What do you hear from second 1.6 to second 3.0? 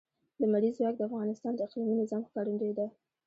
اقلیمي نظام ښکارندوی ده.